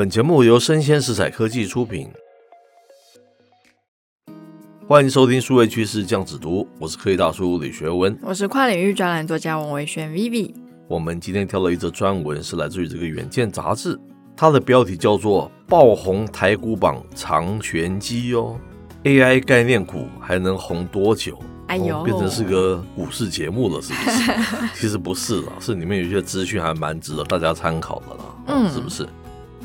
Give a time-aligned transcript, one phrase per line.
[0.00, 2.08] 本节目由生鲜食材科技出品，
[4.88, 10.54] 欢迎收听数位趋势降子读，我是科技大叔李学文，我是跨领域专栏作家王维轩 Vivi。
[10.88, 14.00] 我们今天挑了一则专文，是来自于这个《远见》杂志，
[14.34, 18.58] 它的标题叫做“爆红台股榜长玄机”哦
[19.04, 21.38] ，AI 概念股还能红多久？
[21.66, 24.32] 哎呦、哦，变成是个股市节目了，是不是？
[24.80, 29.06] 其实不是啦，是里面有些资讯还蛮值得大家参考的啦，嗯，是不是？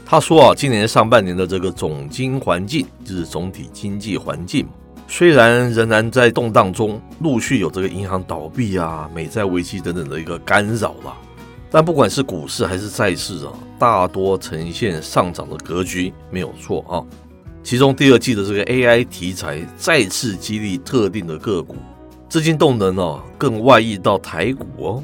[0.03, 4.67] 他说啊，今年上半年的这个总经环境，就是总体经济环境，
[5.07, 11.15] 虽然仍然在动荡中，陆续有这个银行倒闭啊、美债危机等等的一个干扰啦，
[11.71, 17.03] 但不管是股市还是债市啊，大多呈现上涨的格局，没有错啊。
[17.63, 21.75] 其中第二季的这个 AI 题材再次激励特定的个股。
[22.29, 25.03] 资金动能哦，更外溢到台股哦，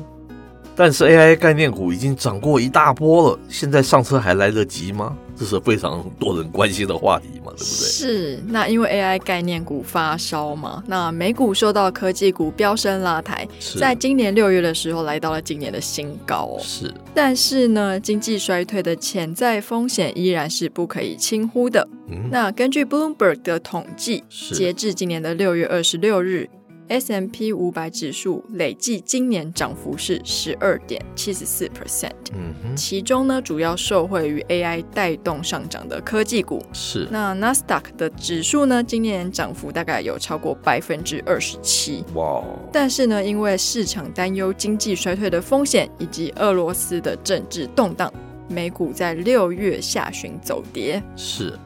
[0.76, 5.16] 但是 AI 概念股已经涨过一大波了，现在上车还来得及吗？
[5.38, 7.66] 这是非常多人关心的话题嘛，对不对？
[7.66, 13.48] 是，那因为 AI 概念股发烧嘛，那美股受到科技股飙升拉抬，
[13.80, 16.60] 在今年六月的时候来到了今年的新高哦。
[16.62, 21.88] 是，但是呢，经济衰退的潜在风险依然是不可以轻忽的。
[22.10, 26.48] 嗯，那根据 Bloomberg 的统计，截至今年的六月二十六日。
[26.92, 37.08] S&P 五百指数累计今年涨幅是十二点七十四 percent，嗯，其中呢，主要受惠于 AI 带动上涨的科技股是。
[37.10, 42.44] 那 Nasdaq 的指数呢，今年涨幅大概有超过百分之二十七，哇！
[42.74, 48.12] 但是呢，因为市场担忧经济衰退的风险以及俄罗斯的政治动荡，
[48.50, 51.02] 美股在六月下旬走跌。
[51.16, 51.58] 是。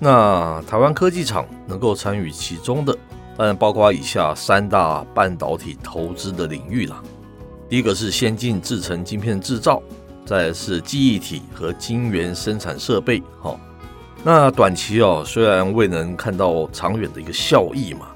[0.00, 2.98] 那台湾科技厂能够参与其中的？
[3.36, 7.02] 当然，包括以下三大半导体投资的领域啦。
[7.68, 9.82] 第一个是先进制程晶片制造，
[10.24, 13.20] 再是记忆体和晶圆生产设备。
[13.40, 13.58] 好，
[14.22, 18.06] 那短期哦，虽然未能看到长远的一个效益嘛，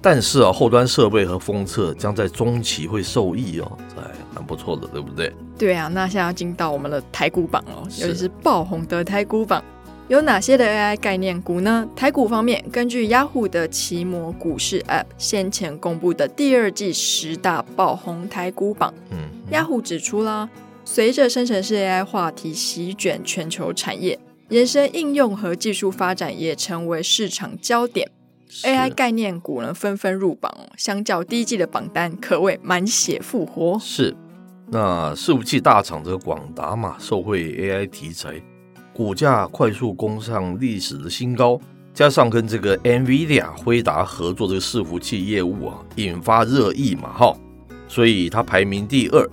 [0.00, 4.02] 但是啊，后端设备和封测将在中期会受益哦，还
[4.34, 5.30] 蛮不错的，对不对？
[5.58, 9.62] 对啊，那现在要进到我们的台股榜哦，尤其是爆红的台股榜。
[10.08, 11.88] 有哪些的 AI 概念股呢？
[11.96, 19.18] 台股方面，根据 Yahoo 的奇摩股市 App 先前公布的第二季十大爆红台股榜，嗯
[19.50, 20.50] ，Yahoo 指出啦，
[20.84, 24.18] 随着生成式 AI 话题席卷全球产业，
[24.50, 28.10] 延伸应用和技术发展也成为市场焦点
[28.64, 33.78] ，AI 概念股呢纷纷入榜，相较第一季的榜单，可谓满血复活。
[33.78, 34.14] 是，
[34.68, 38.42] 那伺服器大厂的广达嘛，受惠 AI 题材。
[38.92, 41.58] 股价快速攻上历史的新高，
[41.94, 47.36] 加上跟这个 NVIDIA 辉达合作这个伺服器业务啊，引发热议嘛，哈，
[47.88, 49.28] 所以它排名第二。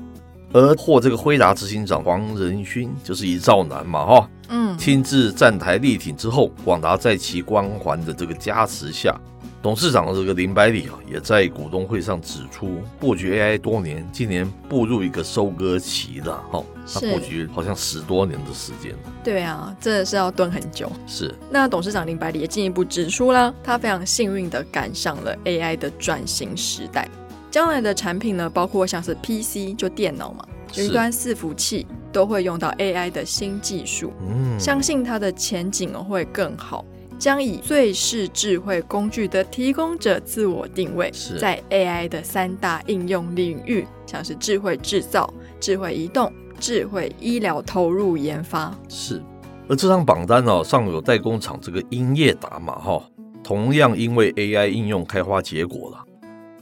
[0.52, 9.16] 而获这个辉达执行长黄仁勋就是一兆男嘛，哈，嗯，亲自站台力挺之后，广达在其光环的这个加持下。
[9.62, 16.64] 董事长的这个林百里啊，也在股东会上指出，布局 AI 多年，今年步入一个收割期了哈。
[16.92, 18.96] 他布局好像十多年的时间。
[19.22, 20.90] 对啊，真的是要蹲很久。
[21.06, 21.36] 是。
[21.52, 27.06] 那董事长林百里也进一步指出了，他非常幸运的赶上了 AI 的转型时代，
[27.52, 34.14] 将来的产品呢，包括像是 PC 就电脑嘛，云端伺服器都会用到 AI 的新技术。
[34.26, 36.86] 嗯，相信它的前景会更好。
[37.20, 46.32] 将以最是智慧工具的提供者自我定位，在 AI 的三大应用领域，像是智慧制造、智慧移动、
[46.62, 48.74] 智慧医疗投入研发。
[48.88, 49.22] 是，
[49.68, 53.04] 而这张榜单哦，上有代工厂这个英业达嘛，哈，
[53.44, 55.98] 同样因为 AI 应用开花结果了，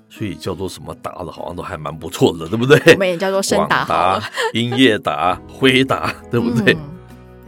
[0.10, 2.94] 所以叫做什么达的，好像都还蛮不错的，对不对？
[2.94, 4.20] 我们也叫做升达
[4.56, 6.74] 英业达、辉达，对不对？
[6.74, 6.97] 嗯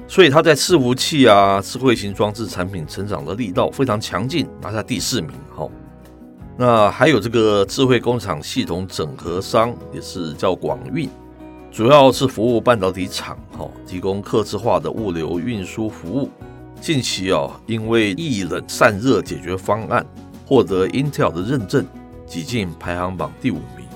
[0.09, 5.29] 所以它在伺服器啊、智慧型装置产品成长的力道非常强劲，拿下第四名。
[5.55, 5.69] 好，
[6.57, 11.07] 那还有这个智慧工厂系统整合商也是叫广运，
[11.71, 16.27] 主要是服务半导体厂，哈，提供客制化的物流运输服务。
[16.81, 20.03] 近期啊，因为液冷散热解决方案
[20.47, 21.85] 获得 Intel 的认证，
[22.25, 23.88] 挤进排行榜第五名。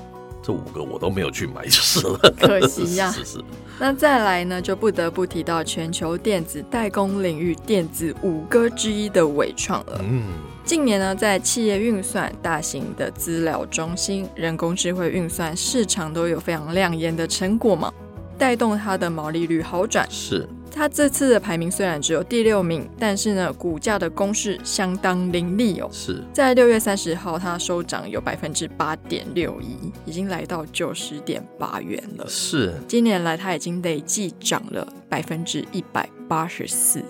[0.43, 3.11] 这五个我都没有去买就是了，可惜呀、 啊。
[3.11, 3.43] 是是是。
[3.79, 10.01] 那再来呢，就不得不提到全球电子代工领域电子五哥之一的伟创了。
[10.03, 10.23] 嗯，
[10.63, 17.91] 近年呢，在企业运算、大型的资料中心、人工智慧运算市场都有非常亮眼的成果嘛，
[18.37, 20.05] 带动它的毛利率好转。
[20.11, 20.47] 是。
[20.75, 25.87] 它这次的排名虽然只有第六名，但是呢，股价的攻势相当凌厉哦。
[25.91, 32.25] 是在六月三十号，它收涨有百分之八点六一，已经来到九十点八元了。
[32.27, 37.03] 是，今年来它已经累计涨了百分之一百八十四，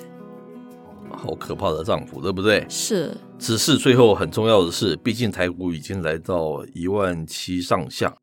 [1.10, 2.66] 好可怕的涨幅，对不对？
[2.68, 3.16] 是。
[3.40, 8.14] 只是最后很重要的是，毕竟台股已经来到一万七上下，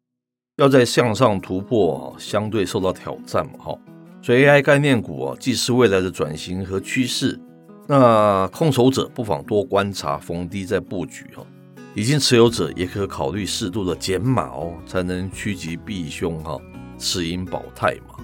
[0.58, 3.78] 要在向上突破，相对受到挑战嘛，哈。
[4.22, 7.38] 所以 AI 概念股啊，既是未来的转型和趋势，
[7.86, 11.46] 那空手者不妨多观察，逢低再布局哦。
[11.94, 16.56] 已经持有者也可考虑适度的减码哦，才能趋吉避凶哈，
[16.98, 18.22] 持盈保泰嘛。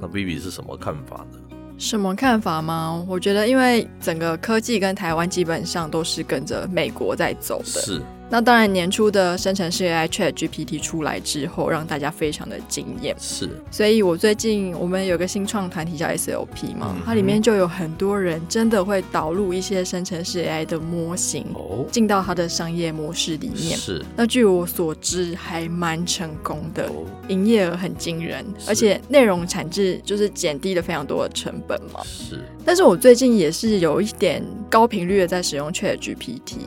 [0.00, 1.38] 那 Vivi 是什么看法呢？
[1.76, 3.04] 什么看法吗？
[3.08, 7.64] 我觉得，因为整个科技跟台湾基本上都是跟着美国在走的。
[7.64, 8.02] 是。
[8.32, 13.12] 那当然，年初的生成式 AI ChatGPT 出来之后，让大家非常的惊艳。
[13.18, 23.76] 是，所以我最近我们有个新创团体叫 SLP 嘛，嗯、它里面就有很多人真的会导入一些生成式 AI 的模型，哦，进到它的商业模式里面。
[23.76, 26.88] 是，那据我所知，还蛮成功的，
[27.26, 32.00] 营业额很惊人，而且内容产制就是减低了非常多的成本嘛。
[32.04, 34.40] 是，但是我最近也是有一点
[34.70, 36.58] 高频率的在使用 ChatGPT。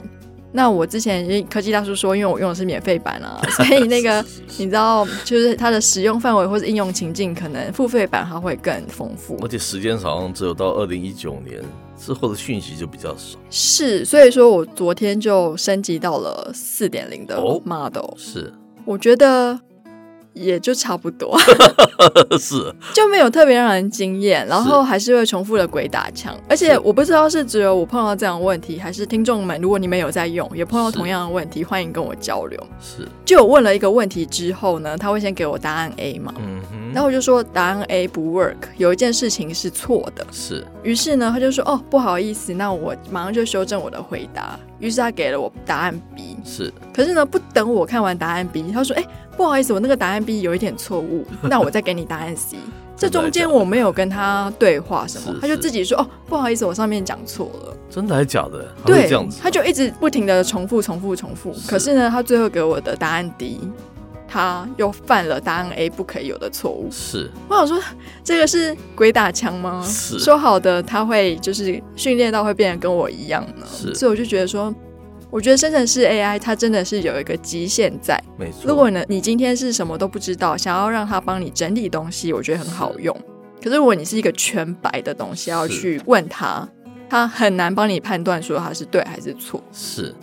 [0.55, 4.23] 那我之前因科技大叔说，因为我用的是免费版啊， 所以那个
[4.57, 9.35] 你知道，就是它的使用范围或者应用情境，可能付费版它会更丰富。
[9.41, 11.59] 而且时间好像只有到二零一九年
[11.97, 13.39] 之后的讯息就比较少。
[13.49, 18.05] 是，所以说我昨天就升级到了四点零的 model。
[18.05, 18.53] 哦，是，
[18.85, 19.59] 我觉得。
[20.33, 21.37] 也就差不多，
[22.39, 22.73] 是。
[22.93, 32.59] 就没有特别让人惊艳，然后还是会重复的鬼打墙，而且我不知道是只有我碰到这样的问题，还是听众们，如果你们有在用，也碰到同样的问题，欢迎跟我交流。
[32.81, 49.03] 是，就我问了一个问题之后呢，他会先给我答案 A 嘛，嗯哼，然后我就说答案 A 不 work，有一件事情是错的，是，于是呢，他就说哦，不好意思，那我马上就修正我的回答，于是他给了我答案 B，是，可是呢，不等我看完答案 B，他说哎。
[49.35, 52.57] 不好意思，我那个答案 B 有一点错误， 那我再给你答案 C。
[52.95, 57.77] 这中间我没有跟他对话什么，他就自己说哦，不好意思，我上面讲错了。
[57.89, 58.65] 真的还是假的？
[58.85, 59.09] 对，
[59.41, 61.53] 他就一直不停的重复、重复、重复。
[61.67, 63.59] 可是呢，他最后给我的答案 D，
[64.27, 66.87] 他又犯了答案 A 不可以有的错误。
[66.91, 67.77] 是，我想说
[68.23, 69.83] 这个是鬼打墙吗？
[69.85, 73.65] 是，说好的他会就是训练到会变得跟我一样呢？
[73.69, 74.73] 是，所以我就觉得说。
[75.33, 78.21] 我觉得生成式 AI 它真的是有一个极限在。
[78.37, 78.65] 没错。
[78.67, 83.11] 如果呢，你今天是什么都不知道，想要让它帮你整理东西，我觉得很好用。
[83.59, 86.69] 可是如果你是一个全白的东西，要去问他，
[87.09, 89.59] 他很难帮你判断说它是对还是错。
[89.71, 90.13] 是，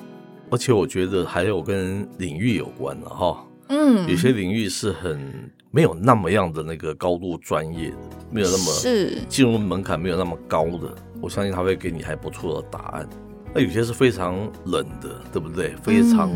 [0.48, 3.44] 而且我觉得还有跟领域有关了哈。
[3.70, 4.08] 嗯。
[4.08, 7.96] 有些领域是很没有那么样的那个高度专业的，
[8.30, 13.08] 没有那么是进入门槛没有那么高的，我相信他会给你还不错的答案。
[13.55, 14.37] 那有些是非常
[14.67, 15.75] 冷的，对不对？
[15.82, 16.31] 非常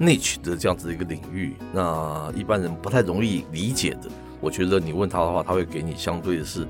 [0.00, 4.08] niche 的这样子的一个领域，嗯，那一般人不太容易理解的。
[4.40, 6.66] 我觉得你问他的话，他会给你相对的是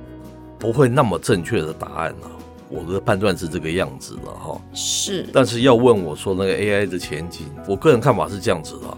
[0.59, 2.29] 不会那么正确的答案啊。
[2.69, 4.61] 我的判断是这个样子了哈。
[4.73, 8.97] 是，但是要问我说那个 AI 的前景，我个人看法是这样子的。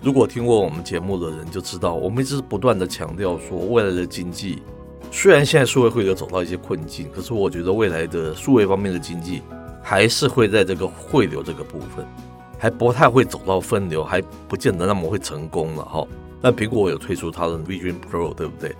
[0.00, 4.60] 如果听过我们节目的人就知道，我们一直不断的强调说，未来的经济
[5.12, 9.42] 虽然现在数位会有走到一些困境，可是我觉得未来的数位方面的经济。
[9.82, 12.06] 还是会在这个汇流这个部分，
[12.58, 16.06] 还不太会走到分流，还不见得那么会成功了哈。
[16.40, 18.74] 但苹果有推出它的 Vision Pro，对不对？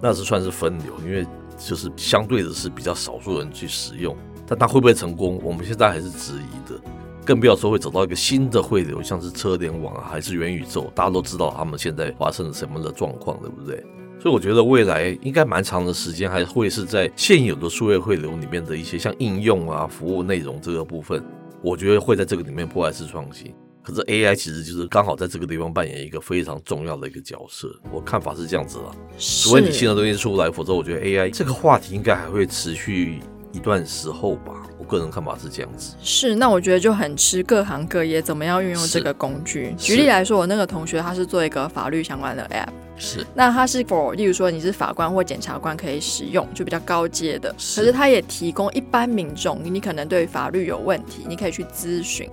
[0.00, 1.26] 那是算是分流，因为
[1.58, 4.16] 就是相对的是比较少数人去使用。
[4.46, 6.80] 但它会不会成功，我们现在还是质疑的。
[7.24, 13.84] 更不要说会走到一个新的汇流，像是车联网啊，还是元宇宙，大家都知道他们现在发生了什么的状况，对不对？
[14.20, 21.24] 所以我觉得未来应该蛮长的时间，还会是在现有的数位汇流里面的一些像应用啊、服务内容这个部分，
[21.62, 23.54] 我觉得会在这个里面破坏式创新。
[23.80, 27.74] 可是 AI 其实就是刚好在这个地方扮演一个非常重要的一个角色。
[27.90, 33.20] 我看法是这样子啦，除非你新的东西出来，否则我觉得 AI 这个话题应该还会持续
[33.58, 34.52] 一段时候吧。
[34.78, 35.96] 我个人看法是这样子。
[36.00, 39.74] 是，那我觉得就很吃各行各业怎么样运用这个工具。
[39.76, 42.68] 举例来说，我那个同学他是做一个法律相关的 App。
[42.96, 47.52] 是，那它是 for，例如说你是法官或检察官可以使用，就比较高阶的。
[47.58, 52.28] 是，可是它也提供一般民众，你可能对法律有问题，你可以去咨询。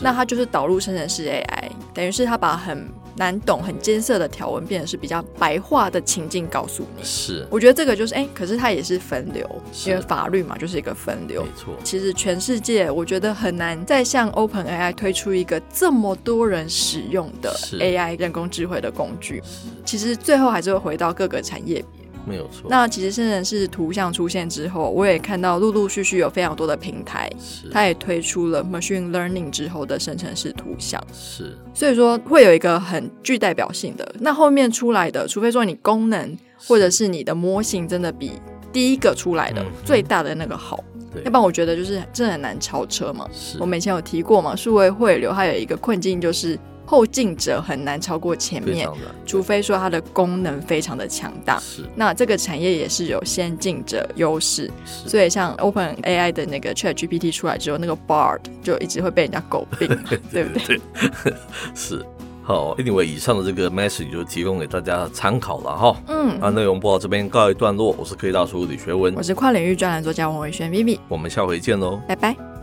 [0.00, 7.02] 那它就是导入生成式 AI，等于是它把很难懂、很艰涩的条文，变得是比较白话的情境告诉你。
[7.04, 9.48] 是，我觉得这个就是哎，可是它也是分流，
[9.86, 11.42] 因为法律嘛，就是一个分流。
[11.42, 11.74] 没错。
[11.84, 19.42] 其实全世界我觉得很难再向 OpenAI 推出一个这么多人使用的 AI 人工智慧的工具。
[19.84, 21.84] 其实最后还是会回到各个产业。
[22.26, 22.66] 没有错。
[22.68, 27.30] 那其实生成式图像出现之后，我也看到陆陆续续有非常多的平台，
[27.70, 31.02] 它也推出了 machine learning 之后的生成式图像。
[31.12, 34.14] 是，所以说会有一个很具代表性的。
[34.20, 38.32] 那后面出来的，除非说你功能或者是你的模型真的比
[38.72, 40.82] 第一个出来的最大的那个好，
[41.14, 43.28] 嗯、要不然我觉得就是真的很难超车嘛。
[43.58, 46.58] 我们以前有提过嘛，数位汇流它有一个困境就是。
[46.86, 48.88] 后进者很难超过前面，
[49.26, 51.58] 除非说它的功能非常的强大。
[51.58, 54.70] 是，那这个产业也是有先进者优势。
[54.84, 59.88] 所以像 Open AI 的那个 Chat GPT 出来之后，那个 Bard 就一直会被人家诟病，
[60.30, 60.80] 对不对？
[61.74, 62.04] 是。
[62.46, 65.96] 好，Anyway，以上的这个 message 就提供给大家参考了哈。
[66.08, 67.96] 嗯，那内容播到这边告一段落。
[67.98, 72.53] 我是科技大叔李学文，我是跨领域专栏作家王维轩 Vivi，我们下回见喽，拜拜。